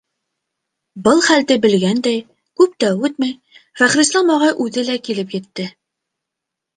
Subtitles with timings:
[1.07, 2.21] Был хәлде белгәндәй,
[2.61, 3.33] күп тә үтмәй,
[3.81, 5.67] Фәхрислам ағай үҙе лә килеп етте.